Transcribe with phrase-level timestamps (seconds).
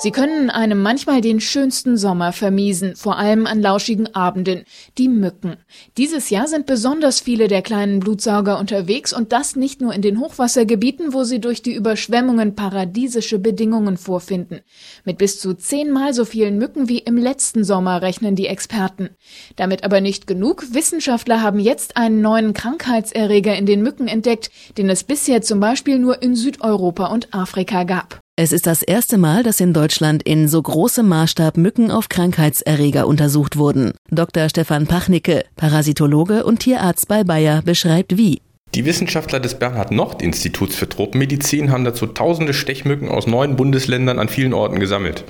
[0.00, 4.62] Sie können einem manchmal den schönsten Sommer vermiesen, vor allem an lauschigen Abenden.
[4.96, 5.56] Die Mücken.
[5.96, 10.20] Dieses Jahr sind besonders viele der kleinen Blutsauger unterwegs und das nicht nur in den
[10.20, 14.60] Hochwassergebieten, wo sie durch die Überschwemmungen paradiesische Bedingungen vorfinden.
[15.04, 19.10] Mit bis zu zehnmal so vielen Mücken wie im letzten Sommer rechnen die Experten.
[19.56, 20.72] Damit aber nicht genug.
[20.72, 25.98] Wissenschaftler haben jetzt einen neuen Krankheitserreger in den Mücken entdeckt, den es bisher zum Beispiel
[25.98, 28.20] nur in Südeuropa und Afrika gab.
[28.40, 33.08] Es ist das erste Mal, dass in Deutschland in so großem Maßstab Mücken auf Krankheitserreger
[33.08, 33.94] untersucht wurden.
[34.12, 34.48] Dr.
[34.48, 38.40] Stefan Pachnicke, Parasitologe und Tierarzt bei Bayer, beschreibt wie.
[38.76, 44.54] Die Wissenschaftler des Bernhard-Nocht-Instituts für Tropenmedizin haben dazu tausende Stechmücken aus neun Bundesländern an vielen
[44.54, 45.24] Orten gesammelt.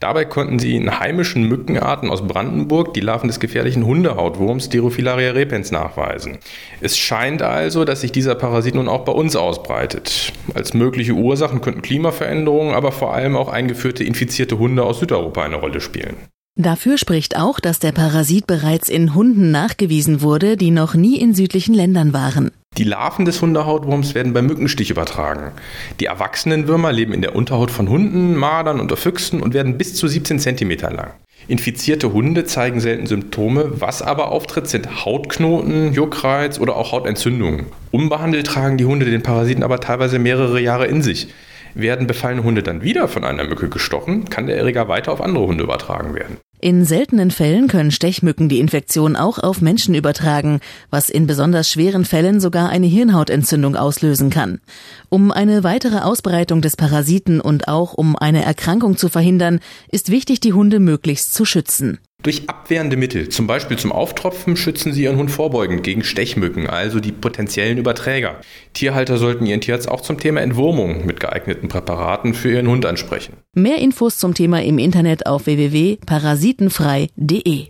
[0.00, 5.72] Dabei konnten sie in heimischen Mückenarten aus Brandenburg die Larven des gefährlichen Hundehautwurms Sterophilaria repens
[5.72, 6.38] nachweisen.
[6.80, 10.32] Es scheint also, dass sich dieser Parasit nun auch bei uns ausbreitet.
[10.54, 15.56] Als mögliche Ursachen könnten Klimaveränderungen, aber vor allem auch eingeführte infizierte Hunde aus Südeuropa eine
[15.56, 16.16] Rolle spielen.
[16.60, 21.32] Dafür spricht auch, dass der Parasit bereits in Hunden nachgewiesen wurde, die noch nie in
[21.32, 22.50] südlichen Ländern waren.
[22.78, 25.50] Die Larven des Hundehautwurms werden beim Mückenstich übertragen.
[25.98, 29.96] Die erwachsenen Würmer leben in der Unterhaut von Hunden, Mardern und Füchsen und werden bis
[29.96, 31.10] zu 17 cm lang.
[31.48, 37.66] Infizierte Hunde zeigen selten Symptome, was aber auftritt, sind Hautknoten, Juckreiz oder auch Hautentzündungen.
[37.90, 41.34] Unbehandelt tragen die Hunde den Parasiten aber teilweise mehrere Jahre in sich.
[41.74, 45.46] Werden befallene Hunde dann wieder von einer Mücke gestochen, kann der Erreger weiter auf andere
[45.46, 46.36] Hunde übertragen werden.
[46.60, 50.58] In seltenen Fällen können Stechmücken die Infektion auch auf Menschen übertragen,
[50.90, 54.60] was in besonders schweren Fällen sogar eine Hirnhautentzündung auslösen kann.
[55.08, 59.60] Um eine weitere Ausbreitung des Parasiten und auch um eine Erkrankung zu verhindern,
[59.92, 61.98] ist wichtig, die Hunde möglichst zu schützen.
[62.24, 66.98] Durch abwehrende Mittel, zum Beispiel zum Auftropfen, schützen Sie Ihren Hund vorbeugend gegen Stechmücken, also
[66.98, 68.40] die potenziellen Überträger.
[68.72, 73.34] Tierhalter sollten Ihren Tierarzt auch zum Thema Entwurmung mit geeigneten Präparaten für Ihren Hund ansprechen.
[73.54, 77.68] Mehr Infos zum Thema im Internet auf www.parasitenfrei.de.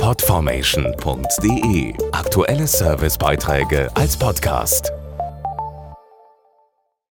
[0.00, 4.90] Podformation.de Aktuelle Servicebeiträge als Podcast.